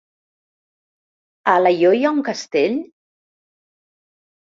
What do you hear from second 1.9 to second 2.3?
hi ha un